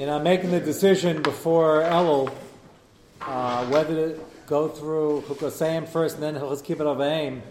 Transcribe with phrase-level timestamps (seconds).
[0.00, 2.34] you know, making the decision before Elul
[3.20, 7.42] uh, whether to go through Hukosayim first and then Hilchos Kibbut Aim.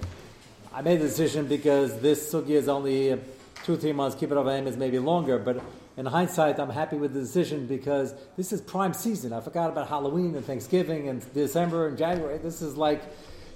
[0.74, 3.22] I made the decision because this sugi is only
[3.64, 4.16] two, three months.
[4.16, 5.62] Kibbut Aim is maybe longer, but
[5.96, 9.32] in hindsight, I'm happy with the decision because this is prime season.
[9.32, 12.40] I forgot about Halloween and Thanksgiving and December and January.
[12.40, 13.04] This is like,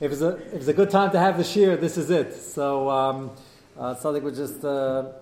[0.01, 2.35] if it's a, if it's a good time to have the year, this is it.
[2.35, 3.31] So, um,
[3.75, 5.13] uh, Sadiq was just uh,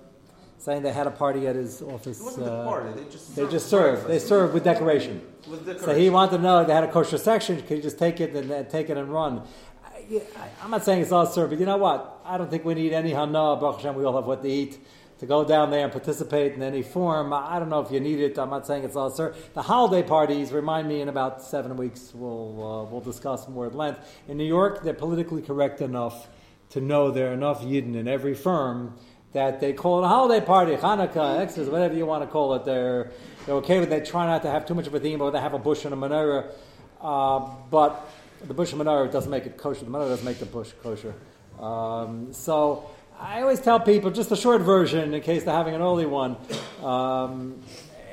[0.61, 2.19] saying they had a party at his office.
[2.19, 3.01] It wasn't a uh, party.
[3.01, 4.07] They just They served just served.
[4.07, 5.21] They served with decoration.
[5.49, 5.85] With decoration.
[5.85, 7.59] So he wanted to know if they had a kosher section.
[7.63, 9.41] Could you just take it and then take it and run?
[9.83, 10.21] I,
[10.61, 12.21] I, am not saying it's all served, but you know what?
[12.23, 13.55] I don't think we need any hana.
[13.55, 14.77] Baruch Hashem, we all have what to eat.
[15.17, 17.99] To go down there and participate in any form, I I don't know if you
[17.99, 18.39] need it.
[18.39, 19.53] I'm not saying it's all served.
[19.53, 22.11] The holiday parties remind me in about seven weeks.
[22.13, 23.99] We'll uh, we'll discuss more at length.
[24.27, 26.27] In New York, they're politically correct enough
[26.71, 28.97] to know there are enough Yidden in every firm
[29.33, 32.65] that they call it a holiday party, Hanukkah, Exodus, whatever you want to call it.
[32.65, 33.11] They're,
[33.45, 33.99] they're okay with it.
[34.03, 35.85] They try not to have too much of a theme, or they have a bush
[35.85, 36.51] and a menorah.
[36.99, 38.09] Uh, but
[38.45, 39.85] the bush and menorah doesn't make it kosher.
[39.85, 41.13] The menorah doesn't make the bush kosher.
[41.59, 45.81] Um, so I always tell people, just a short version in case they're having an
[45.81, 46.35] early one.
[46.83, 47.61] Um,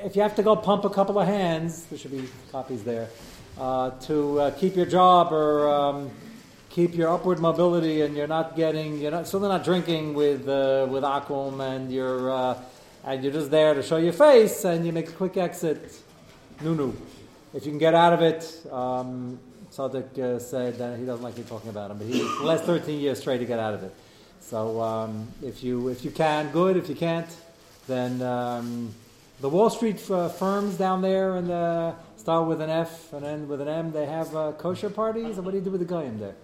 [0.03, 3.09] if you have to go pump a couple of hands, there should be copies there,
[3.57, 6.11] uh, to uh, keep your job or um,
[6.69, 10.87] keep your upward mobility, and you're not getting, you're not still not drinking with uh,
[10.89, 12.57] with akum, and you're uh,
[13.05, 15.91] and you're just there to show your face, and you make a quick exit.
[16.61, 16.93] Nunu,
[17.53, 18.65] if you can get out of it.
[18.71, 19.39] Um,
[19.71, 22.63] Sadiq uh, said that he doesn't like me talking about him, but he the last
[22.63, 23.93] 13 years straight to get out of it.
[24.41, 26.75] So um, if you if you can, good.
[26.75, 27.29] If you can't,
[27.87, 28.93] then um,
[29.41, 33.47] the Wall Street uh, firms down there and uh, start with an F and end
[33.47, 33.91] with an M.
[33.91, 35.37] They have uh, kosher parties.
[35.37, 36.35] And what do you do with the goyim there?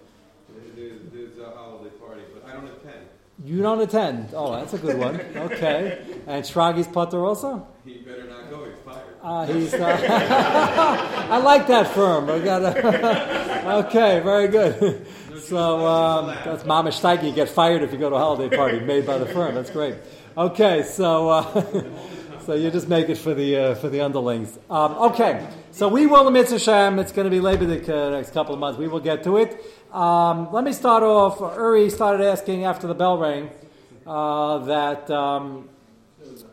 [0.74, 3.06] There's, there's a holiday party, but I don't attend.
[3.44, 4.30] You don't attend.
[4.34, 5.20] Oh, that's a good one.
[5.36, 6.02] Okay.
[6.26, 7.66] And Shragi's putter also.
[7.84, 8.64] He better not go.
[8.64, 9.14] He's fired.
[9.22, 9.74] Uh, he's.
[9.74, 12.30] Uh, I like that firm.
[12.30, 15.06] I got okay, very good.
[15.40, 17.24] So um, that's Mama Steige.
[17.24, 19.54] You get fired if you go to a holiday party made by the firm.
[19.54, 19.96] That's great.
[20.36, 21.84] Okay, so uh,
[22.46, 24.56] so you just make it for the uh, for the underlings.
[24.70, 26.98] Um, okay, so we will the mitzvah Shem.
[26.98, 28.78] It's going to be Labor Day uh, next couple of months.
[28.78, 29.60] We will get to it.
[29.92, 31.40] Um, let me start off.
[31.40, 33.50] Uri started asking after the bell rang
[34.06, 35.10] uh, that.
[35.10, 35.68] Um,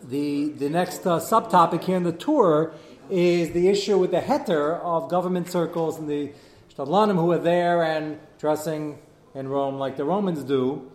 [0.04, 2.74] the, the next uh, subtopic here in the tour
[3.10, 6.32] is the issue with the heter of government circles and the
[6.76, 9.00] Stadlanim who are there and dressing
[9.36, 10.92] in Rome like the Romans do.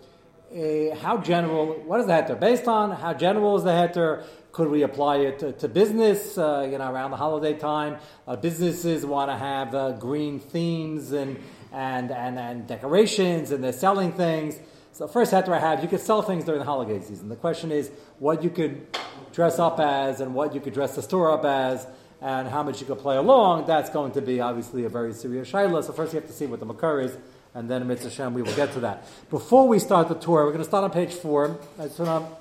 [0.51, 2.93] Uh, how general, what is the heter based on?
[2.93, 4.25] How general is the heter?
[4.53, 7.97] Could we apply it to, to business, uh, you know, around the holiday time?
[8.27, 11.39] Uh, businesses want to have uh, green themes and,
[11.73, 14.59] and, and, and decorations and they're selling things.
[14.93, 17.29] So first heter I have, you could sell things during the holiday season.
[17.29, 18.87] The question is what you could
[19.33, 21.87] dress up as and what you could dress the store up as
[22.21, 23.67] and how much you could play along.
[23.67, 25.85] That's going to be obviously a very serious shaila.
[25.85, 27.17] So first you have to see what the makar is
[27.55, 29.07] and then Mitzvah Shem, we will get to that.
[29.31, 31.59] Before we start the tour, we're going to start on page four.
[31.79, 32.37] I just want to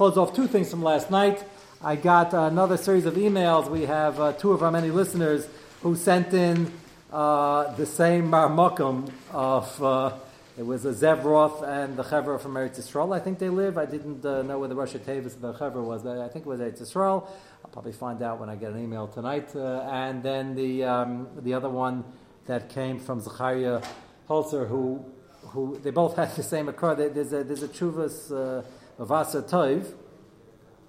[0.00, 1.44] close off two things from last night.
[1.82, 3.68] I got another series of emails.
[3.68, 5.46] We have uh, two of our many listeners
[5.82, 6.72] who sent in
[7.12, 10.14] uh, the same marmukum of uh,
[10.56, 13.14] it was a Zevroth and the Chevra from Eretz Yisrael.
[13.14, 13.76] I think they live.
[13.76, 16.02] I didn't uh, know where the Russia Tavis of the Chevra was.
[16.02, 17.28] but I think it was Eretz Yisrael.
[17.62, 19.54] I'll probably find out when I get an email tonight.
[19.54, 22.04] Uh, and then the um, the other one
[22.46, 23.82] that came from Zachariah
[24.30, 25.04] Holzer, who
[25.48, 26.94] who they both had the same occur.
[26.94, 28.64] There's a there's a Chuvas
[29.00, 29.92] uh, Vasa Toiv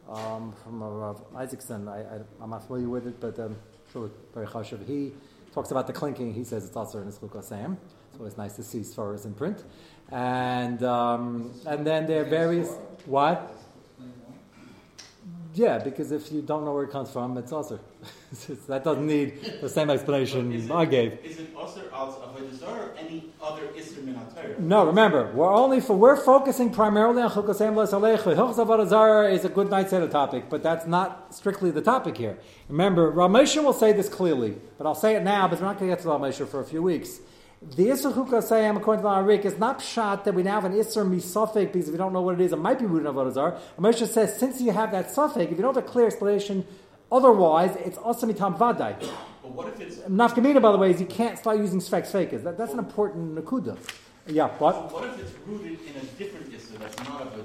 [0.10, 1.88] um, from uh, Rav Isaacson.
[1.88, 3.56] I, I, am not familiar with it, but um,
[3.92, 4.86] sure, very chashuv.
[4.86, 5.14] He
[5.54, 6.34] talks about the clinking.
[6.34, 7.78] He says it's also in Isluk Sam.
[8.10, 9.64] It's always nice to see Svaras in print.
[10.12, 12.70] And um, and then there are various
[13.06, 13.56] what?
[15.54, 17.78] Yeah, because if you don't know where it comes from, it's also
[18.68, 21.20] that doesn't need the same explanation it- I gave.
[21.24, 23.51] Is it also out of a or any other instrument on Torah?
[24.60, 28.88] No, remember, we're only for we're focusing primarily on Chukasem Lasalechu.
[28.88, 32.38] Zarah is a good night Seder topic, but that's not strictly the topic here.
[32.70, 35.90] Remember, Ramesha will say this clearly, but I'll say it now, but we're not going
[35.90, 37.20] to get to Ramesha for a few weeks.
[37.62, 40.74] The Isser Chukasem, according to the Arik, is not shot that we now have an
[40.74, 43.14] Isser misofik because if you don't know what it is, it might be rooted in
[43.14, 43.60] Avodah.
[43.78, 46.66] Ramesha says since you have that suffix, if you don't have a clear explanation,
[47.12, 49.08] otherwise it's asamitam vadai.
[49.42, 52.44] But what if it's Nafkamina, by the way, is you can't start using Sfex fakers.
[52.44, 53.78] That, that's an important nakuda.
[54.28, 54.94] Yeah, what?
[54.94, 57.44] what if it's rooted in a different issue that's not a Avodah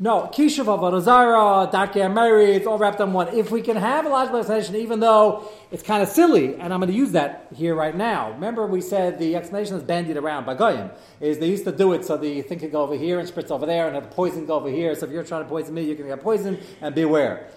[0.00, 3.28] No, Kishav Avodah Darkei Mary, it's all wrapped in one.
[3.28, 6.80] If we can have a logical explanation, even though it's kind of silly, and I'm
[6.80, 8.32] going to use that here right now.
[8.32, 11.92] Remember, we said the explanation is bandied around by Goyim, is they used to do
[11.92, 14.14] it so the thing could go over here and spritz over there, and have the
[14.14, 14.92] poison go over here.
[14.96, 17.48] So if you're trying to poison me, you're going to get poisoned, and beware.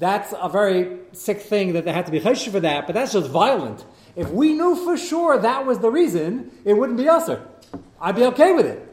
[0.00, 3.12] That's a very sick thing that they had to be chesed for that, but that's
[3.12, 3.84] just violent.
[4.16, 7.46] If we knew for sure that was the reason, it wouldn't be usher.
[8.00, 8.86] I'd be okay with it.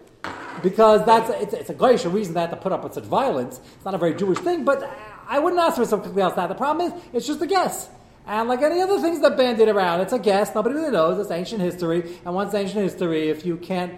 [0.62, 3.62] Because that's it's, it's a goyish reason they had to put up with such violence.
[3.76, 4.84] It's not a very Jewish thing, but
[5.28, 6.36] I wouldn't ask for something else.
[6.36, 7.90] Now the problem is, it's just a guess.
[8.26, 10.54] And like any other things that bandied around, it's a guess.
[10.54, 11.18] Nobody really knows.
[11.20, 12.18] It's ancient history.
[12.26, 13.98] And once ancient history, if you can't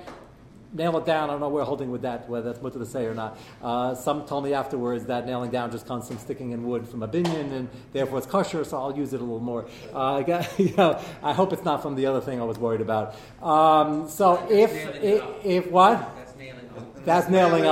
[0.73, 1.29] nail it down.
[1.29, 3.37] I don't know where we're holding with that, whether that's what to say or not.
[3.61, 7.03] Uh, some told me afterwards that nailing down just comes from sticking in wood from
[7.03, 9.65] a binyan, and therefore it's kosher, so I'll use it a little more.
[9.93, 10.23] Uh,
[10.57, 13.15] you know, I hope it's not from the other thing I was worried about.
[13.41, 16.15] Um, so if, if, if, what?
[16.15, 17.05] That's nailing up.
[17.05, 17.63] That's nailing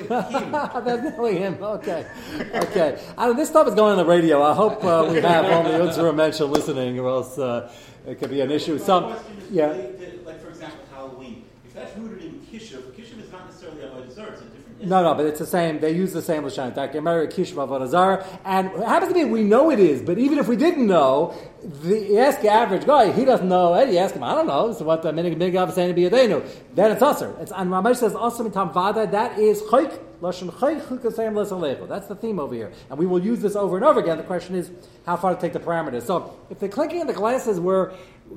[1.36, 1.62] him.
[1.62, 2.06] Okay.
[2.54, 2.98] Okay.
[3.16, 4.42] I mean, this stuff is going on the radio.
[4.42, 7.72] I hope uh, we have only Unzura mention listening, or else uh,
[8.06, 8.78] it could be an issue.
[8.78, 9.16] Some,
[9.50, 9.68] yeah.
[10.24, 11.44] Like, for example, Halloween.
[11.64, 15.14] If rooted in Kishuv, Kishuv is not necessarily a dessert, it's a different No, no,
[15.14, 15.80] but it's the same.
[15.80, 16.74] They use the same lashon.
[16.74, 20.02] Takemari Kishma Vodazar, and it happens to be we know it is.
[20.02, 23.74] But even if we didn't know, the, ask the average guy, he doesn't know.
[23.74, 24.72] Eddie, you ask him, I don't know.
[24.72, 26.46] So what the minig migav saying to be a denu?
[26.74, 27.34] Then it's usher.
[27.40, 29.06] It's and Ramesh says also mitam vada.
[29.06, 31.88] That is chayk lashon chayk chukasayim lesalecho.
[31.88, 34.18] That's the theme over here, and we will use this over and over again.
[34.18, 34.70] The question is
[35.06, 36.02] how far to take the parameters.
[36.02, 37.94] So if the clinking of the glasses were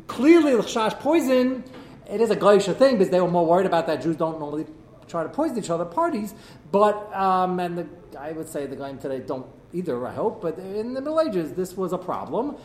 [0.07, 1.63] clearly l'chash poison
[2.09, 4.65] it is a goyish thing because they were more worried about that Jews don't normally
[5.07, 6.33] try to poison each other parties.
[6.71, 7.88] But um, and the,
[8.19, 10.06] I would say the guy today don't either.
[10.06, 12.56] I hope, but in the Middle Ages this was a problem.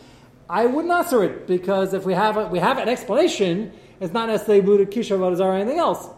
[0.48, 4.28] I wouldn't answer it because if we have a, we have an explanation, it's not
[4.28, 6.08] necessarily Buddha Kisha or anything else.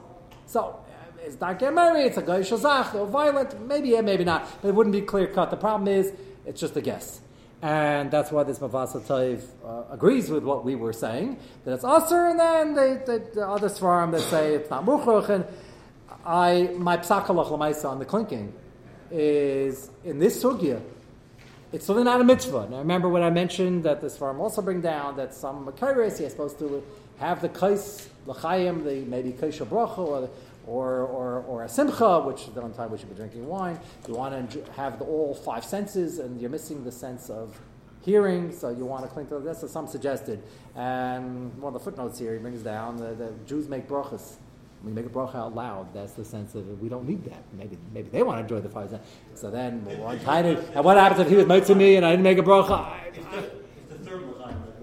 [0.46, 0.84] So
[1.24, 4.68] it's not getting married, it's a goyish zach, or violent, maybe yeah, maybe not, but
[4.68, 5.50] it wouldn't be clear cut.
[5.50, 6.12] The problem is
[6.44, 7.20] it's just a guess.
[7.66, 11.84] And that's why this Mavasa Taiv uh, agrees with what we were saying, that it's
[11.84, 15.28] Aser, and then they, they, the other Svarim that say it's not Muchruch.
[15.30, 15.44] And
[16.24, 18.52] I, my Psakalach Lamaisa on the clinking
[19.10, 20.80] is in this Sugya,
[21.72, 22.68] it's certainly not a mitzvah.
[22.70, 26.30] Now remember when I mentioned that the Svarim also bring down that some Makairis, you're
[26.30, 26.84] supposed to
[27.18, 30.30] have the Kais, L'chaim, the maybe Kaisha Bracha, or the,
[30.66, 33.78] or, or, or a simcha, which is the only time we should be drinking wine.
[34.08, 37.58] You want to have the, all five senses, and you're missing the sense of
[38.02, 39.60] hearing, so you want to cling to this.
[39.60, 40.42] So some suggested.
[40.74, 44.36] And one of the footnotes here, he brings down the, the Jews make brachas.
[44.84, 45.92] We make a bracha out loud.
[45.94, 46.80] That's the sense of.
[46.80, 47.42] We don't need that.
[47.54, 49.08] Maybe maybe they want to enjoy the five senses.
[49.34, 49.84] So then,
[50.22, 52.38] kind of, and what happens if he was made to me and I didn't make
[52.38, 52.92] a bracha?
[53.08, 53.54] It's the, it's
[53.88, 54.82] the third l'chaim that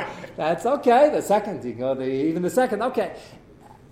[0.00, 0.06] we're
[0.36, 1.10] That's okay.
[1.10, 3.16] The second, you go, the, even the second, okay.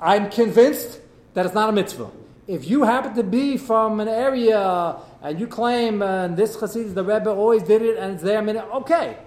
[0.01, 1.01] I'm convinced
[1.35, 2.11] that it's not a mitzvah.
[2.47, 7.05] If you happen to be from an area and you claim uh, this Chassid, the
[7.05, 9.19] Rebbe always did it and it's there, I mean, okay.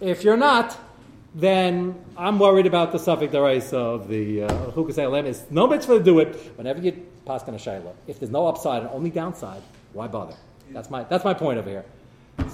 [0.00, 0.76] If you're not,
[1.34, 4.40] then I'm worried about the suffix deraisa of the
[4.72, 6.92] chukas uh, It's no mitzvah to do it whenever you
[7.26, 7.92] pass on a shayla.
[8.06, 9.62] If there's no upside and only downside,
[9.92, 10.34] why bother?
[10.70, 11.84] That's my that's my point over here.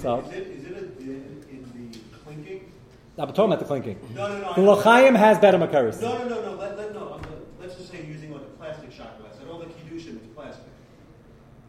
[0.00, 2.71] So is it, is it a din in the clinking?
[3.19, 3.99] I'm talking about the clinking.
[4.14, 4.55] No, no, no.
[4.55, 6.00] The L'chaim has better makaris.
[6.00, 6.53] No, no, no, no.
[6.59, 7.14] Let, let, no.
[7.14, 7.23] I'm,
[7.61, 9.35] let's just say using like a plastic shot glass.
[9.41, 10.64] I know the kiddushin is plastic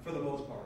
[0.05, 0.61] for the most part.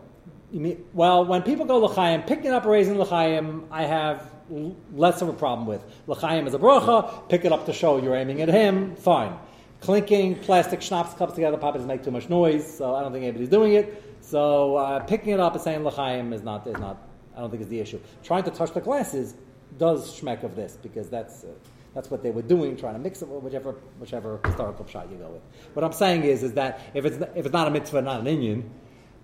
[0.51, 4.75] You mean, well, when people go L'chaim, picking up a raisin L'chaim, I have l-
[4.93, 5.83] less of a problem with.
[6.05, 9.35] L'chaim is a bracha, pick it up to show you're aiming at him, fine.
[9.81, 13.49] Clinking, plastic schnapps cups together, doesn't make too much noise, so I don't think anybody's
[13.49, 14.03] doing it.
[14.21, 16.97] So uh, picking it up and saying L'chaim is not, is not,
[17.35, 17.99] I don't think is the issue.
[18.23, 19.33] Trying to touch the glasses
[19.77, 21.47] does schmeck of this, because that's, uh,
[21.93, 25.17] that's what they were doing, trying to mix it with whichever, whichever historical shot you
[25.17, 25.41] go with.
[25.73, 28.27] What I'm saying is, is that if it's, if it's not a mitzvah, not an
[28.27, 28.69] Indian,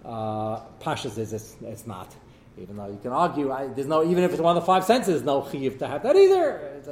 [0.05, 2.15] uh, Pashas is it's, it's not.
[2.57, 4.83] Even though you can argue, I, there's no even if it's one of the five
[4.83, 6.83] senses, no chiv to have that either.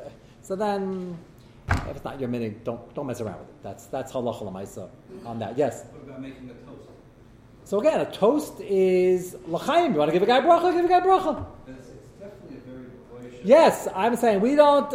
[0.42, 1.16] So then,
[1.70, 3.62] if it's not your minig, don't don't mess around with it.
[3.62, 4.90] That's that's halacha lemaisa
[5.24, 5.56] on that.
[5.60, 5.86] Yes.
[5.92, 6.90] What about making a toast?
[7.64, 9.94] So again, a toast is l'chaim.
[9.94, 11.46] You want to give a guy bracha, give a guy bracha.
[11.68, 13.31] It's, it's definitely a very gracious.
[13.44, 14.94] Yes, I'm saying we don't.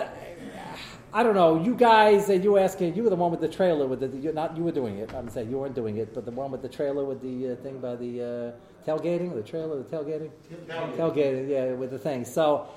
[1.12, 1.62] I don't know.
[1.62, 2.94] You guys, and you were asking.
[2.94, 4.08] You were the one with the trailer with the.
[4.18, 5.12] You're not you were doing it.
[5.14, 7.56] I'm saying you weren't doing it, but the one with the trailer with the uh,
[7.56, 10.30] thing by the uh, tailgating, the trailer, the tailgating,
[10.68, 11.48] tailgating.
[11.48, 12.24] Yeah, with the thing.
[12.24, 12.68] So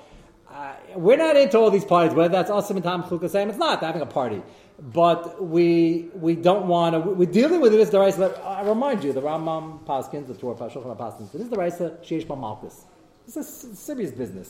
[0.50, 2.14] uh, we're not into all these parties.
[2.14, 4.42] Whether that's awesome and Tom Chukasayim, it's not having a party.
[4.80, 7.00] But we we don't want to.
[7.00, 8.18] We're dealing with it as the rice.
[8.18, 11.34] I remind you, the Ramam Paskins, the Torah Shulchan Paskins.
[11.34, 12.84] It is the rice Sheish Malkus.
[13.26, 14.48] It's a serious business.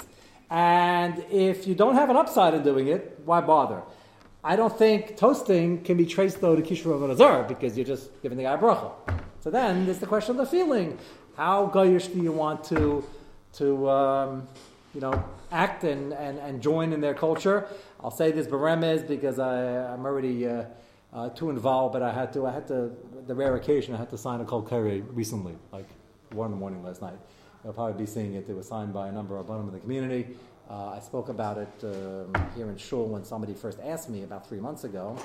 [0.50, 3.83] And if you don't have an upside in doing it, why bother?
[4.42, 8.37] I don't think toasting can be traced though to Kishra Azar because you're just giving
[8.37, 8.90] the guy a bracha.
[9.40, 10.99] So then there's the question of the feeling.
[11.37, 13.04] How goyish do you want to,
[13.54, 14.49] to um,
[14.95, 17.69] you know, act and, and, and join in their culture?
[18.02, 20.64] I'll say this beremez because I, I'm already uh,
[21.12, 22.90] uh, too involved, but I had to, I had to,
[23.26, 25.87] the rare occasion I had to sign a kol kere recently, like
[26.33, 27.19] one in the morning last night.
[27.62, 28.49] You'll probably be seeing it.
[28.49, 30.29] It was signed by a number of them in the community.
[30.71, 34.49] Uh, I spoke about it um, here in Shul when somebody first asked me about
[34.49, 35.19] three months ago.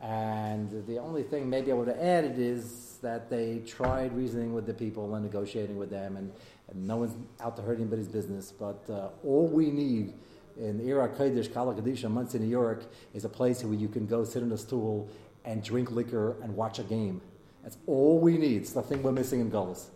[0.00, 4.66] And the only thing maybe I would have added is that they tried reasoning with
[4.66, 6.32] the people and negotiating with them, and,
[6.70, 8.52] and no one's out to hurt anybody's business.
[8.52, 10.14] But uh, all we need
[10.58, 14.24] in Ira Kodesh, Kala Kadisha, in New York, is a place where you can go
[14.24, 15.08] sit on a stool
[15.44, 17.20] and drink liquor and watch a game.
[17.62, 18.62] That's all we need.
[18.62, 19.90] It's the thing we're missing in Gulls.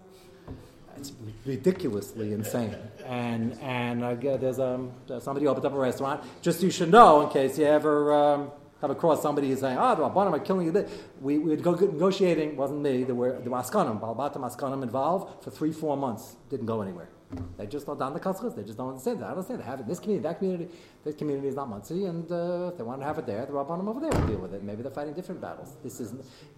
[0.98, 1.12] It's
[1.44, 2.76] ridiculously insane.
[3.06, 6.22] And and uh, there's um, somebody opened up a restaurant.
[6.42, 8.50] Just so you should know, in case you ever um,
[8.80, 10.88] come across somebody who's saying, "Ah, oh, the Rabbanim are killing you."
[11.20, 12.56] We we would go negotiating.
[12.56, 13.04] Wasn't me.
[13.04, 16.36] There were the Maskanim, Balbata Maskanim involved for three four months.
[16.50, 17.08] Didn't go anywhere.
[17.56, 18.54] They just don't down the kashrus.
[18.54, 19.26] They just don't understand that.
[19.26, 19.60] I understand.
[19.60, 19.82] They have it.
[19.82, 20.68] in This community, that community,
[21.04, 23.52] this community is not Monsey, and uh, if they want to have it there, the
[23.52, 24.62] Rabbanim over there will deal with it.
[24.62, 25.74] Maybe they're fighting different battles.
[25.82, 26.12] This is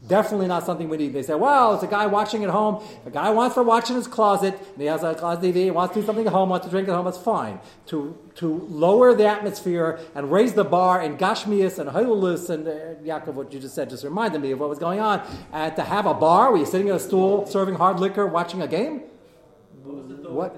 [0.07, 1.15] definitely not something we need.
[1.15, 2.85] They say, well, it's a guy watching at home.
[3.07, 5.71] A guy wants to watch in his closet, and he has a closet TV, he
[5.71, 7.61] wants to do something at home, wants to drink at home, that's fine.
[7.87, 12.73] To, to lower the atmosphere and raise the bar in Gashmias and Hailulus and uh,
[13.03, 15.23] Yaakov, what you just said, just reminded me of what was going on.
[15.51, 18.61] And to have a bar where you're sitting at a stool, serving hard liquor, watching
[18.61, 19.03] a game?
[20.31, 20.55] What?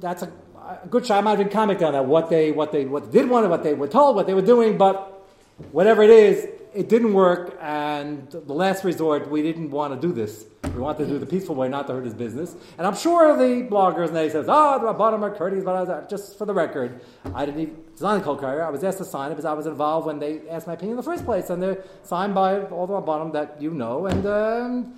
[0.00, 1.18] that's a, a good shot.
[1.18, 2.04] I might even comment on that.
[2.04, 4.42] What they, what they, what they did want, what they were told, what they were
[4.42, 5.26] doing, but
[5.72, 7.58] whatever it is, it didn't work.
[7.60, 10.46] And the last resort, we didn't want to do this.
[10.62, 12.54] We wanted to do the peaceful way, not to hurt his business.
[12.78, 16.38] And I'm sure the bloggers and they says, "Oh, the Rabbanim are courteous," but just
[16.38, 17.00] for the record,
[17.34, 19.66] I didn't even design the Kol I was asked to sign it because I was
[19.66, 22.86] involved when they asked my opinion in the first place, and they're signed by all
[22.86, 24.26] the bottom that you know, and.
[24.26, 24.94] Um,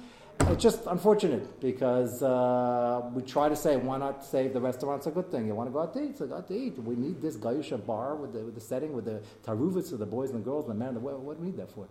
[0.50, 5.10] it's just unfortunate because uh, we try to say, why not save the restaurant's a
[5.10, 5.46] good thing?
[5.46, 6.78] You want to go out to eat, so go out to eat.
[6.78, 10.06] We need this Gaisha bar with the, with the setting, with the taruvits, with the
[10.06, 11.00] boys and the girls, and the men.
[11.02, 11.86] What, what do we need that for?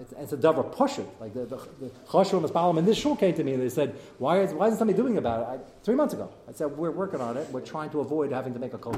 [0.00, 1.06] It's, it's a davar push it.
[1.20, 4.40] Like the, the, the Choshu and this shul came to me and they said, why,
[4.40, 5.60] is, why isn't somebody doing about it?
[5.60, 6.32] I, three months ago.
[6.48, 7.48] I said, we're working on it.
[7.50, 8.94] We're trying to avoid having to make a kol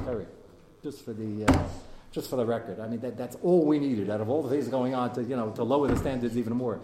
[0.83, 1.45] just for the.
[1.45, 1.63] Uh,
[2.09, 4.49] just for the record, I mean that, that's all we needed out of all the
[4.49, 6.79] things going on to you know to lower the standards even more.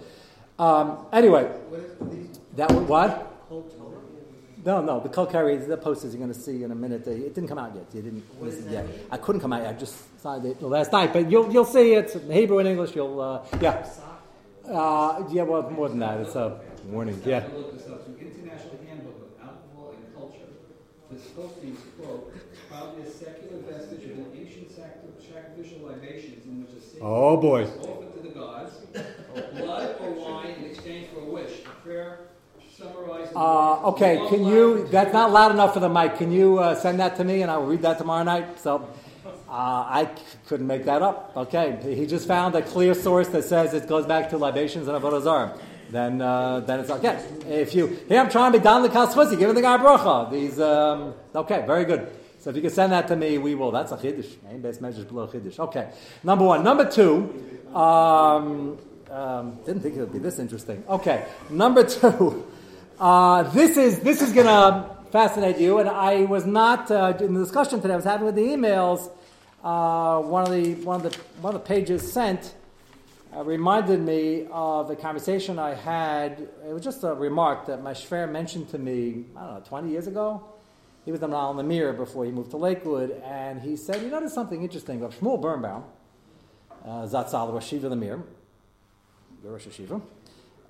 [0.59, 1.51] Um, anyway,
[2.55, 3.29] that what?
[4.65, 7.05] No, no, the Kol the posters you're going to see in a minute.
[7.05, 7.85] It didn't come out yet.
[7.93, 8.87] You didn't listen yet.
[9.11, 9.63] I couldn't come out.
[9.63, 9.75] Yet.
[9.75, 12.95] I just signed it last night, but you'll you'll see it in Hebrew and English.
[12.95, 13.85] You'll uh, yeah,
[14.69, 15.43] uh, yeah.
[15.43, 16.21] Well, more than that.
[16.21, 17.21] It's a warning.
[17.25, 17.45] Yeah.
[17.45, 20.47] International Handbook of Alcohol and Culture.
[21.11, 22.33] This posting quote
[22.69, 27.65] probably a secular vestige of an ancient sacrificial libations in which a saint oh boy.
[27.65, 28.73] offered to the gods
[29.41, 31.61] blood or wine in exchange for a wish.
[31.65, 32.19] A prayer
[32.77, 33.35] summarizes.
[33.35, 34.87] Uh, okay, can you?
[34.87, 36.17] That's not loud enough for the mic.
[36.17, 38.59] Can you uh, send that to me and I will read that tomorrow night?
[38.59, 38.87] So.
[39.47, 41.31] Uh, I c- couldn't make that up.
[41.37, 44.99] Okay, he just found a clear source that says it goes back to libations and
[44.99, 45.59] avodah zarah.
[45.91, 47.23] Then, uh, then it's okay.
[47.47, 50.31] If you, hey, I'm trying to be down the give the guy bracha.
[50.31, 52.11] These, um, okay, very good.
[52.39, 53.69] So if you can send that to me, we will.
[53.69, 54.33] That's a chiddush.
[54.59, 55.59] Best measures below chiddush.
[55.59, 55.91] Okay,
[56.23, 56.63] number one.
[56.63, 57.61] Number two.
[57.75, 58.79] Um,
[59.13, 60.83] um, didn't think it would be this interesting.
[60.89, 62.45] Okay, number two.
[62.99, 67.33] Uh, this is this is going to fascinate you, and I was not uh, in
[67.33, 67.93] the discussion today.
[67.93, 69.11] I was having with the emails.
[69.63, 72.55] Uh, one of the one of the one of the pages sent
[73.35, 76.47] uh, reminded me of a conversation I had.
[76.67, 79.25] It was just a remark that my shver mentioned to me.
[79.37, 80.43] I don't know, twenty years ago.
[81.05, 84.33] He was in the mirror before he moved to Lakewood, and he said, "You notice
[84.33, 85.83] something interesting about Shmuel Birnbaum,
[86.83, 88.23] uh, Zatzal Rosh the Mir."
[89.43, 90.01] The Rosh Hashiva.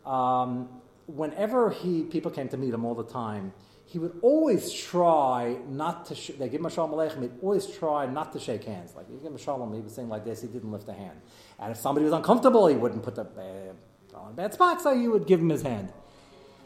[0.09, 0.67] Um,
[1.05, 3.53] whenever he people came to meet him all the time,
[3.85, 6.15] he would always try not to.
[6.15, 7.21] Sh- they give him a shalom aleichem.
[7.21, 8.95] He'd always try not to shake hands.
[8.95, 10.41] Like you give him a shalom, he was saying like this.
[10.41, 11.21] He didn't lift a hand.
[11.59, 14.97] And if somebody was uncomfortable, he wouldn't put the uh, on a bad spot, so
[14.97, 15.91] he would give him his hand.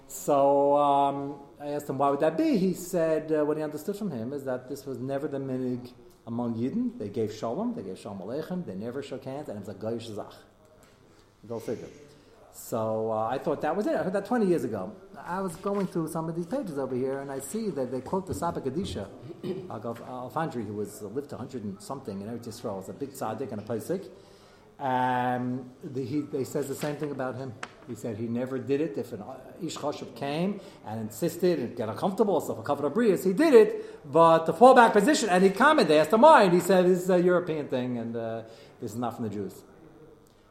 [0.08, 2.58] So um, I asked him why would that be.
[2.58, 5.92] He said uh, what he understood from him is that this was never the minig
[6.26, 6.98] among Yidden.
[6.98, 8.66] They gave shalom, they gave shalom aleichem.
[8.66, 10.34] They never shook hands, and it was a goyish zach.
[11.46, 11.88] Go figure.
[12.58, 13.96] So uh, I thought that was it.
[13.96, 14.92] I heard that 20 years ago.
[15.26, 18.02] I was going through some of these pages over here, and I see that they
[18.02, 19.08] quote the Saba Kadisha,
[19.70, 22.80] Alfandari, who was uh, lived to 100 and something in Eretz Yisrael.
[22.80, 24.10] It's a big tzaddik and a pesik.
[24.80, 27.54] Um, the, he, they says the same thing about him.
[27.88, 28.98] He said he never did it.
[28.98, 33.24] If an uh, Ish Choshev came and insisted and get uncomfortable, so for cover Brias,
[33.24, 34.12] he did it.
[34.12, 37.04] But the fallback position, and he commented, they asked him why, and he said, this
[37.04, 38.44] is a European thing, and uh,
[38.82, 39.64] this is not from the Jews.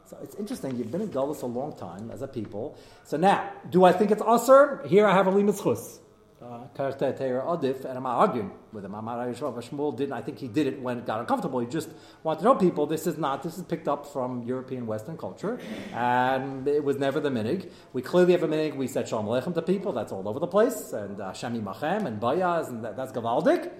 [0.07, 0.77] So it's interesting.
[0.77, 2.77] You've been in Gullus a long time as a people.
[3.03, 4.81] So now, do I think it's usher?
[4.87, 5.99] Here I have a limus chus.
[6.39, 8.95] Adif, and I'm arguing with him.
[8.95, 10.13] I'm not Shmuel didn't.
[10.13, 11.59] I think he did it when it got uncomfortable.
[11.59, 11.89] He just
[12.23, 15.59] wanted to know people this is not, this is picked up from European Western culture,
[15.93, 17.69] and it was never the minig.
[17.91, 18.75] We clearly have a minig.
[18.75, 19.91] We said Shalom Aleichem to people.
[19.91, 23.71] That's all over the place, and uh, Shemi Machem and Bayaz, and that, that's Gavaldik.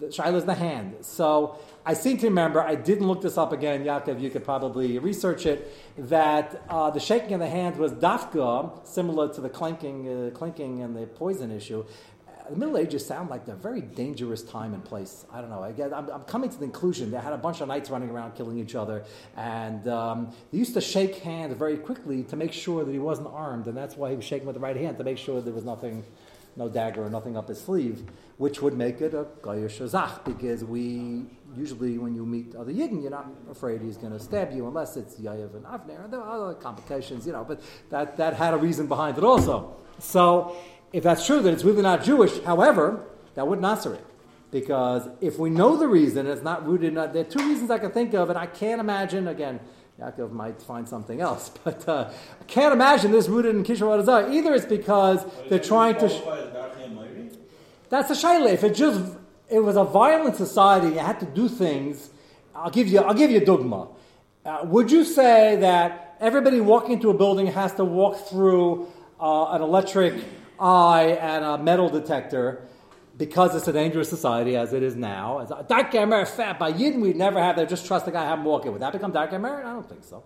[0.00, 0.96] Shaila is the hand.
[1.02, 4.98] So I seem to remember, I didn't look this up again, Yaakov, you could probably
[4.98, 10.08] research it, that uh, the shaking of the hand was dafka, similar to the clinking,
[10.08, 11.84] uh, clinking and the poison issue.
[12.26, 15.26] Uh, the Middle Ages sound like a very dangerous time and place.
[15.32, 15.62] I don't know.
[15.62, 17.12] I guess I'm, I'm coming to the conclusion.
[17.12, 19.04] They had a bunch of knights running around killing each other,
[19.36, 23.28] and um, they used to shake hands very quickly to make sure that he wasn't
[23.28, 25.54] armed, and that's why he was shaking with the right hand to make sure there
[25.54, 26.04] was nothing
[26.56, 28.04] no dagger or nothing up his sleeve,
[28.38, 33.00] which would make it a Goyer Shazach, because we usually, when you meet other Yidden,
[33.02, 36.04] you're not afraid he's going to stab you unless it's Yoav and Avner.
[36.04, 39.24] And there are other complications, you know, but that, that had a reason behind it
[39.24, 39.76] also.
[39.98, 40.56] So,
[40.92, 44.04] if that's true, that it's really not Jewish, however, that would not answer it.
[44.50, 47.78] Because if we know the reason, it's not rooted in, there are two reasons I
[47.78, 49.58] can think of, and I can't imagine, again,
[50.00, 52.10] Yaakov might find something else, but uh,
[52.40, 54.30] I can't imagine this rooted in Azar.
[54.30, 56.08] Either it's because they're trying to.
[56.08, 56.20] Sh-
[57.90, 58.52] that's a shaila.
[58.52, 59.00] If it just
[59.48, 62.10] it was a violent society, you had to do things.
[62.54, 63.00] I'll give you.
[63.00, 63.88] I'll give you a dogma.
[64.44, 68.88] Uh, would you say that everybody walking into a building has to walk through
[69.20, 70.14] uh, an electric
[70.58, 72.62] eye and a metal detector?
[73.16, 75.38] Because it's a dangerous society as it is now.
[75.40, 77.66] It's dark fat by Yidden, we'd never have there.
[77.66, 78.72] Just trust the guy, have him walk in.
[78.72, 79.64] Would that become dark merit?
[79.64, 80.24] I don't think so.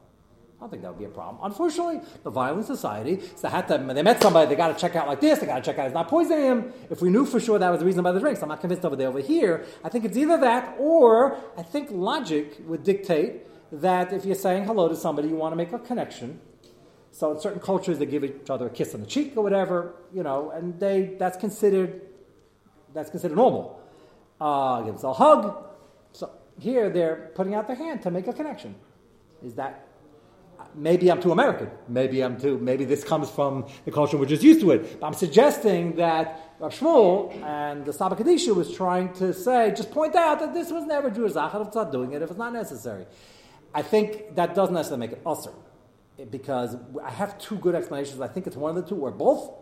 [0.58, 1.38] I don't think that would be a problem.
[1.44, 4.96] Unfortunately, the violent society, so they had to, they met somebody, they got to check
[4.96, 6.72] out like this, they got to check out he's not poisoning him.
[6.90, 8.84] If we knew for sure that was the reason by the drinks, I'm not convinced
[8.84, 9.06] over there.
[9.06, 14.24] Over here, I think it's either that or I think logic would dictate that if
[14.24, 16.40] you're saying hello to somebody, you want to make a connection.
[17.12, 19.94] So in certain cultures, they give each other a kiss on the cheek or whatever,
[20.12, 22.02] you know, and they that's considered
[22.94, 23.80] that's considered normal.
[24.40, 25.64] Uh, gives a hug.
[26.12, 28.74] So here they're putting out their hand to make a connection.
[29.44, 29.86] Is that
[30.74, 31.70] maybe I'm too American?
[31.88, 32.58] Maybe I'm too.
[32.58, 35.00] Maybe this comes from the culture we're just used to it.
[35.00, 39.90] But I'm suggesting that Rav Shmuel and the Saba Kadisha was trying to say, just
[39.90, 43.06] point out that this was never Jewish Zachar not doing it if it's not necessary.
[43.74, 45.52] I think that doesn't necessarily make it usher
[46.30, 48.20] because I have two good explanations.
[48.20, 49.52] I think it's one of the two or both.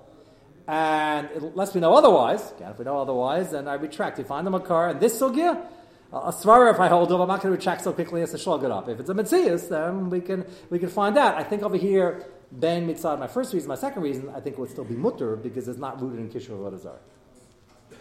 [0.68, 4.18] And unless we know otherwise, again, if we know otherwise, then I retract.
[4.18, 5.64] If you find the makar and this sugya,
[6.12, 8.36] a svara if I hold of, I'm not going to retract so quickly as to
[8.36, 8.88] shlug it up.
[8.88, 11.34] If it's a mitzias, then we can we can find out.
[11.36, 14.58] I think over here, ben mitzad, my first reason, my second reason, I think it
[14.58, 16.96] would still be mutter because it's not rooted in kishur vodazar.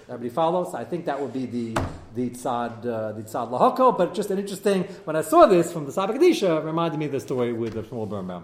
[0.08, 0.75] Everybody follows?
[0.75, 1.73] I think that would be the
[2.15, 3.97] the tzad uh, the tzad lahako.
[3.97, 7.12] But just an interesting when I saw this from the Saba Kadisha, reminded me of
[7.12, 8.43] the story with the Shmuel Birnbaum.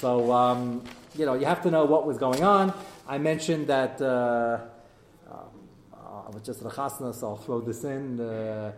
[0.00, 2.74] So um, you know you have to know what was going on.
[3.08, 4.58] I mentioned that uh,
[5.30, 5.36] uh,
[6.26, 8.20] I was just rachasna, so I'll throw this in.
[8.20, 8.72] Uh,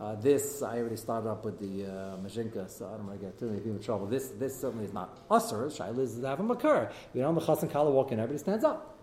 [0.00, 3.26] uh, this I already started up with the uh, Majinka, so I don't want to
[3.26, 4.06] get too many people in trouble.
[4.06, 5.66] This this certainly is not usher.
[5.66, 6.90] Shaila is to have a makar.
[7.12, 8.98] You know, the chas and kala walk in, everybody stands up.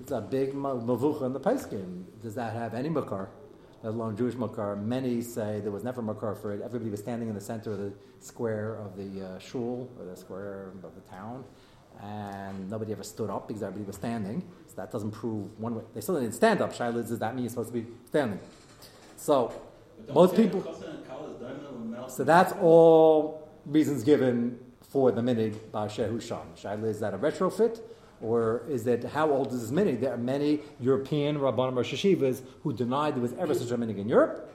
[0.00, 2.04] It's a big mavucha in the Paiskim.
[2.22, 3.28] Does that have any makar?
[3.82, 4.76] Let alone Jewish makar.
[4.76, 6.60] Many say there was never makar for it.
[6.62, 10.16] Everybody was standing in the center of the square of the uh, shul or the
[10.16, 11.44] square of the town
[12.02, 14.42] and nobody ever stood up because everybody was standing.
[14.66, 15.82] So that doesn't prove one way.
[15.94, 16.74] They still didn't stand up.
[16.74, 18.40] Shiloh does that mean you're supposed to be standing?
[19.16, 19.52] So
[20.12, 20.62] most people.
[22.08, 26.56] So that's all reasons given for the minig by Shehu Sham.
[26.56, 27.80] Shiloh is that a retrofit?
[28.20, 30.00] Or is that how old is this minig?
[30.00, 33.98] There are many European Rabbanim or Shishivas who denied there was ever such a minig
[33.98, 34.46] in Europe.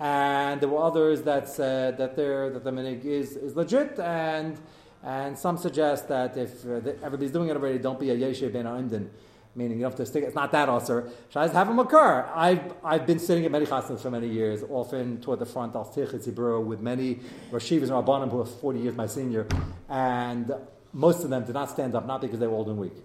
[0.00, 4.58] And there were others that said that, that the minig is, is legit and
[5.02, 8.52] and some suggest that if uh, the, everybody's doing it already, don't be a yeshe
[8.52, 9.08] ben Indin,
[9.54, 10.22] meaning you have to stick.
[10.22, 11.10] It's not that also.
[11.34, 12.30] Shais have a makar.
[12.32, 15.74] I've I've been sitting at many chasnas for many years, often toward the front.
[15.74, 17.16] I'll with many
[17.50, 19.46] Rashivas and Rabbanim who are 40 years my senior,
[19.88, 20.52] and
[20.92, 22.96] most of them did not stand up, not because they were old and weak,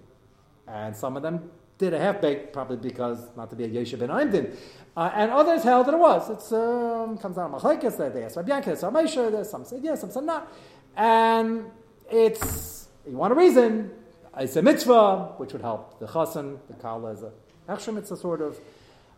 [0.67, 3.97] and some of them did a half baked, probably because not to be a yeshe
[3.97, 4.55] ben Indin.
[4.95, 6.29] Uh, and others held that it was.
[6.29, 8.13] It um, comes down to machlekes.
[8.13, 10.51] They asked Rabbi Yankee, there's some said yes, some said not,
[10.95, 11.65] and
[12.09, 13.91] it's, you want a reason,
[14.37, 17.31] it's a mitzvah, which would help the chasen, the kala is a
[17.69, 18.57] extra mitzvah sort of.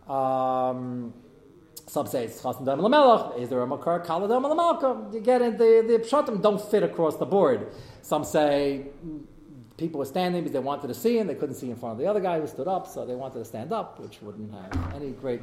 [0.10, 1.13] Um,
[1.88, 2.79] some say it's chasen dam
[3.41, 5.13] is there a makar kala dam?
[5.13, 7.67] You get it, the, the pshatim don't fit across the board.
[8.10, 8.88] Some say
[9.78, 12.00] people were standing because they wanted to see and they couldn't see in front of
[12.00, 14.95] the other guy who stood up, so they wanted to stand up, which wouldn't have
[14.95, 15.41] any great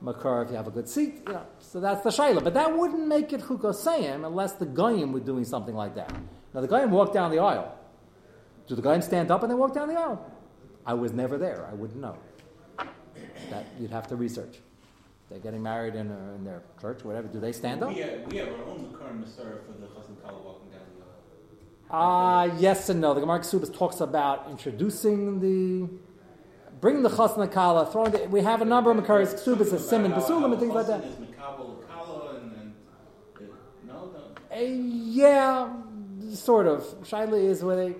[0.00, 1.22] makar if you have a good seat.
[1.26, 1.46] You know.
[1.58, 2.44] So that's the shayla.
[2.44, 6.12] But that wouldn't make it chukosayim unless the goyim were doing something like that.
[6.54, 7.76] Now the Goyim walk down the aisle.
[8.68, 10.24] Do the Goyim stand up and they walk down the aisle?
[10.86, 11.66] I was never there.
[11.68, 12.16] I wouldn't know.
[13.50, 14.60] That you'd have to research.
[15.30, 17.26] They're getting married in, uh, in their church, whatever.
[17.26, 17.88] Do they stand up?
[17.88, 19.88] We have, we have our own Makarim Masara for the
[20.22, 20.73] Kala walking
[21.88, 21.94] the.
[21.94, 23.14] Uh, yes and no.
[23.14, 25.88] The Gemara Kesubas talks about introducing the,
[26.80, 29.72] bringing the chas and the kala, throwing the, we have a number of Makaris Kesubas,
[29.72, 31.02] a simon, basulim, and things like that.
[31.02, 32.74] Makabal Kala and then.
[33.40, 33.50] it-
[33.86, 34.56] No, no.
[34.56, 35.72] Uh, yeah,
[36.32, 36.82] sort of.
[37.02, 37.94] Shaila is where they,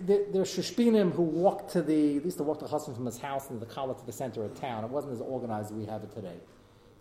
[0.00, 3.18] they there's shishpinim who walked to the, they used to walk the chassan from his
[3.18, 4.84] house into the kala to the center of town.
[4.84, 6.36] It wasn't as organized as we have it today.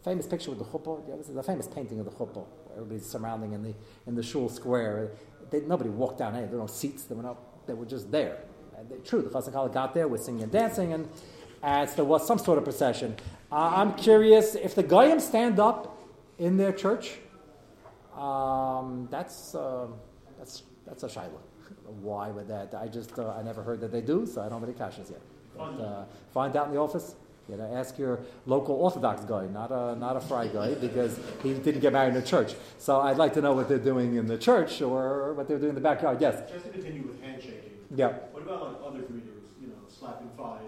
[0.04, 1.02] Famous picture with the chuppah.
[1.10, 2.46] Yeah, this is a famous painting of the chuppah.
[2.74, 3.74] Everybody's surrounding in the
[4.06, 5.12] in the shul square.
[5.52, 6.46] They, nobody walked down there.
[6.46, 7.04] There were no seats.
[7.04, 7.38] There were no.
[7.68, 8.40] They were just there.
[8.90, 11.08] They, true, the chassan got there with singing and dancing, and
[11.64, 13.16] as there was some sort of procession.
[13.52, 15.98] Uh, I'm curious if the goyim stand up
[16.38, 17.18] in their church.
[18.16, 19.88] Um, that's uh,
[20.38, 21.40] that's that's a shaila.
[22.02, 22.74] Why would that?
[22.76, 25.10] I just uh, I never heard that they do, so I don't have any questions
[25.10, 25.22] yet.
[25.58, 27.16] But, uh, find out in the office.
[27.48, 31.54] You know, ask your local Orthodox guy, not a not a fry guy, because he
[31.54, 32.56] didn't get married in a church.
[32.80, 35.70] So I'd like to know what they're doing in the church or what they're doing
[35.70, 36.20] in the backyard.
[36.20, 36.50] Yes.
[36.52, 37.72] Just to continue with handshaking.
[37.96, 38.14] Yeah.
[38.32, 39.50] What about like other greetings?
[39.62, 40.62] You know, slapping five,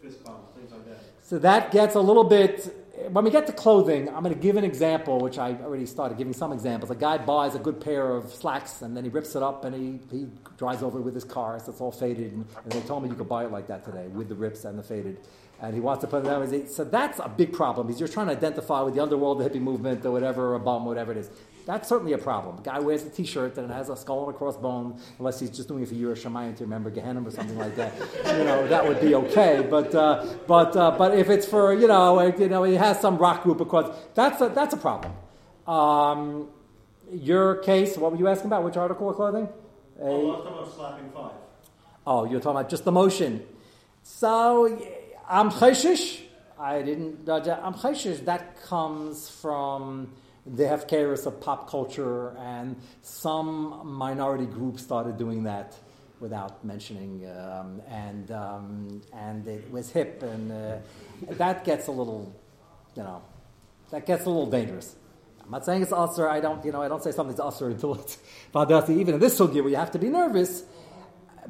[0.00, 0.98] fist bumps, things like that.
[1.22, 2.76] So that gets a little bit.
[3.12, 6.18] When we get to clothing, I'm going to give an example, which I already started
[6.18, 6.90] giving some examples.
[6.90, 9.74] A guy buys a good pair of slacks and then he rips it up and
[9.74, 10.26] he, he
[10.58, 12.32] drives over with his car, so it's all faded.
[12.32, 14.64] And, and they told me you could buy it like that today with the rips
[14.66, 15.18] and the faded.
[15.62, 16.68] And he wants to put it down.
[16.68, 19.60] So that's a big problem because you're trying to identify with the underworld, the hippie
[19.60, 21.30] movement, or whatever, a bum, whatever it is.
[21.66, 22.56] That's certainly a problem.
[22.56, 25.50] The guy wears a T-shirt and it has a skull and a crossbone, unless he's
[25.50, 27.92] just doing it for you or Shemayim to remember Gehenna or something like that.
[28.38, 29.64] you know, that would be okay.
[29.68, 33.18] But uh, but uh, but if it's for you know you know he has some
[33.18, 35.12] rock group across, that's a, that's a problem.
[35.66, 36.48] Um,
[37.12, 38.64] your case, what were you asking about?
[38.64, 39.44] Which article of clothing?
[39.44, 41.32] A- Oh, I was talking about slapping five.
[42.06, 43.44] Oh, you're talking about just the motion.
[44.02, 44.80] So
[45.30, 46.20] I'm chayshish.
[46.58, 47.28] I didn't.
[47.28, 48.24] uh, I'm chayshish.
[48.24, 50.12] That comes from
[50.44, 55.76] the hefkeris of pop culture, and some minority groups started doing that
[56.18, 60.78] without mentioning, um, and um, and it was hip, and uh,
[61.30, 62.34] that gets a little,
[62.96, 63.22] you know,
[63.90, 64.96] that gets a little dangerous.
[65.44, 66.28] I'm not saying it's usher.
[66.28, 68.18] I don't, you know, I don't say something's usher until it's
[68.54, 68.98] vadasi.
[68.98, 70.64] Even in this sugya, where you have to be nervous,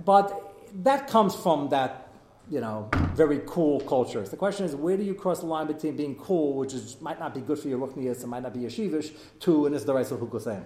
[0.05, 2.10] but that comes from that,
[2.51, 4.25] you know, very cool culture.
[4.25, 7.01] So the question is, where do you cross the line between being cool, which is
[7.01, 9.85] might not be good for your ruchnias and might not be yeshivish, to and is
[9.85, 10.65] the right of hukosein.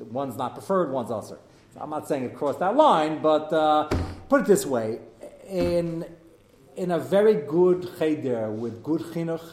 [0.00, 1.38] One's not preferred, one's usher.
[1.72, 3.88] So I'm not saying it crossed that line, but uh,
[4.28, 4.98] put it this way:
[5.48, 6.04] in
[6.76, 9.44] in a very good cheder with good chinuch,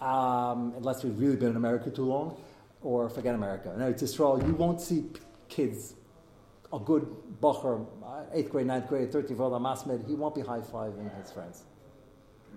[0.00, 2.40] um, unless we've really been in America too long,
[2.80, 3.74] or forget America.
[3.76, 4.42] No, it's Israel.
[4.46, 5.04] You won't see
[5.48, 5.94] kids,
[6.72, 7.06] a good
[7.40, 11.30] bacher, uh, eighth grade, ninth grade, 13th grade, masmed, he won't be high fiving his
[11.30, 11.64] friends.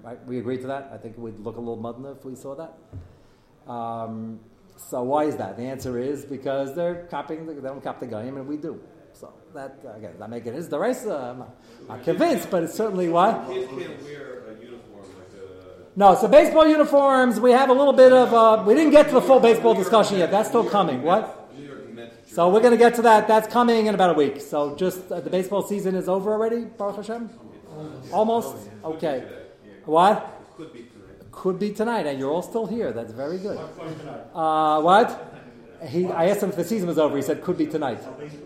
[0.04, 0.24] Right?
[0.26, 0.90] We agree to that?
[0.94, 3.72] I think we'd look a little mudna if we saw that.
[3.72, 4.40] Um,
[4.78, 5.58] so why is that?
[5.58, 8.82] The answer is because they're copying, the, they don't copy the Goyim, and we do.
[9.14, 11.06] So that, again, does that make it is the race?
[11.06, 11.56] Uh, I'm not,
[11.88, 13.48] not convinced, but it's certainly what?
[13.48, 15.98] Kids can't wear a uniform like a.
[15.98, 19.14] No, so baseball uniforms, we have a little bit of, uh, we didn't get to
[19.14, 20.32] the full baseball discussion yet.
[20.32, 21.02] That's still coming.
[21.02, 21.45] What?
[22.36, 22.50] New York Mets.
[22.50, 23.28] So we're going to get to that.
[23.28, 24.42] That's coming in about a week.
[24.42, 27.30] So just uh, the baseball season is over already, Baruch Hashem?
[28.12, 28.56] Almost?
[28.84, 29.24] Okay.
[29.86, 30.42] What?
[30.58, 31.32] Could be tonight.
[31.32, 32.92] Could be tonight, and you're all still here.
[32.94, 33.58] That's very good.
[33.58, 34.24] What's going tonight?
[34.34, 35.35] Uh, what?
[35.84, 37.16] He, I asked him if the season was over.
[37.16, 38.00] He said, could be tonight.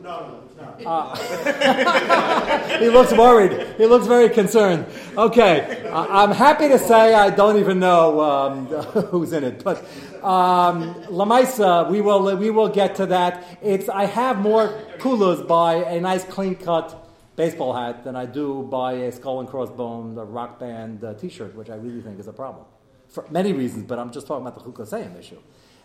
[0.04, 1.18] No, no, no, not.
[2.80, 3.76] He looks worried.
[3.78, 4.86] He looks very concerned.
[5.18, 8.66] Okay, I- I'm happy to say I don't even know um,
[9.12, 9.78] who's in it, but
[10.24, 13.44] um, Lamaisa, we will we will get to that.
[13.62, 18.64] It's I have more kulas by a nice clean cut baseball hat than I do
[18.64, 22.34] by a skull and crossbone rock band uh, T-shirt, which I really think is a
[22.34, 22.66] problem
[23.08, 23.86] for many reasons.
[23.86, 25.40] But I'm just talking about the chukasayim issue.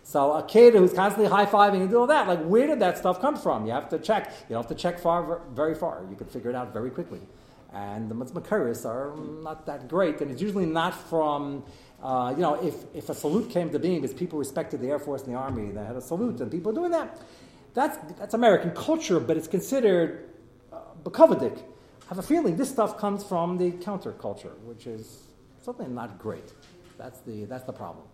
[0.04, 2.98] So a kid who's constantly high fiving and doing all that, like where did that
[2.98, 3.66] stuff come from?
[3.66, 4.32] You have to check.
[4.42, 6.04] You don't have to check far, very far.
[6.10, 7.20] You can figure it out very quickly.
[7.72, 11.64] And the Makaris are not that great, and it's usually not from.
[12.02, 14.98] Uh, you know, if, if a salute came to being because people respected the Air
[14.98, 17.18] Force and the Army, they had a salute, and people doing that.
[17.72, 20.28] That's, that's American culture, but it's considered
[20.70, 21.58] uh, Bukovic.
[21.58, 25.28] I have a feeling this stuff comes from the counterculture, which is
[25.62, 26.52] something not great.
[26.98, 28.04] That's the, that's the problem.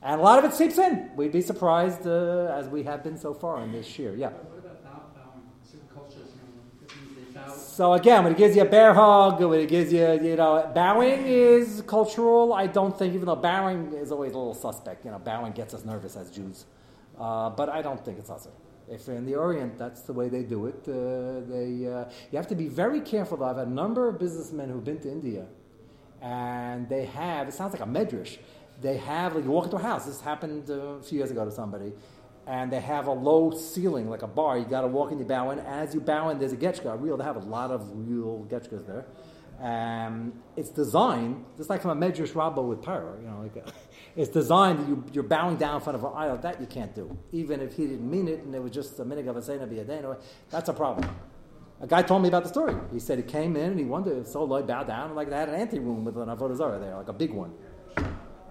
[0.00, 1.10] And a lot of it seeps in.
[1.16, 4.14] We'd be surprised, uh, as we have been so far in this year.
[4.14, 4.28] Yeah.
[4.28, 5.42] What about bow, bowing?
[5.64, 7.52] Certain cultures, you know, they bow.
[7.52, 10.70] So again, when it gives you a bear hug, when it gives you, you know,
[10.72, 12.52] bowing is cultural.
[12.52, 15.74] I don't think, even though bowing is always a little suspect, you know, bowing gets
[15.74, 16.64] us nervous as Jews.
[17.18, 18.46] Uh, but I don't think it's us.
[18.88, 20.80] If in the Orient, that's the way they do it.
[20.86, 23.36] Uh, they, uh, you have to be very careful.
[23.36, 23.46] Though.
[23.46, 25.46] I've had a number of businessmen who've been to India,
[26.22, 28.38] and they have, it sounds like a medrash.
[28.80, 31.44] They have, like, you walk into a house, this happened uh, a few years ago
[31.44, 31.92] to somebody,
[32.46, 34.56] and they have a low ceiling, like a bar.
[34.58, 35.58] You got to walk in, you bow in.
[35.58, 38.86] As you bow in, there's a getchka, real, they have a lot of real getchkas
[38.86, 39.06] there.
[39.60, 43.66] Um, it's designed, just like from a Medrash Rabbah with Pyro, you know, like
[44.16, 46.36] it's designed you, you're bowing down in front of an idol.
[46.36, 47.18] That you can't do.
[47.32, 49.60] Even if he didn't mean it and it was just a minig of a saying
[49.60, 50.16] biyadenu,
[50.48, 51.10] that's a problem.
[51.80, 52.74] A guy told me about the story.
[52.92, 55.36] He said he came in and he wanted to so low bow down, like they
[55.36, 57.52] had an ante room with an avodah there, like a big one.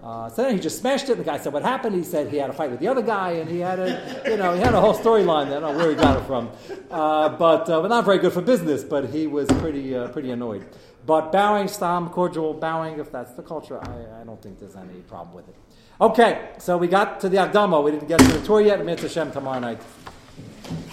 [0.08, 1.12] Uh, so then he just smashed it.
[1.12, 3.02] And the guy said, "What happened?" He said he had a fight with the other
[3.02, 5.48] guy, and he had a, you know, he had a whole storyline.
[5.48, 5.58] There.
[5.58, 6.48] I don't know where he got it from,
[6.90, 8.82] uh, but uh, but not very good for business.
[8.84, 10.64] But he was pretty uh, pretty annoyed.
[11.04, 15.00] But bowing, stam, cordial bowing, if that's the culture, I, I don't think there's any
[15.12, 15.56] problem with it.
[16.00, 17.84] Okay, so we got to the Agdama.
[17.84, 18.82] We didn't get to the tour yet.
[18.82, 19.82] Mitzvah Hashem tomorrow night.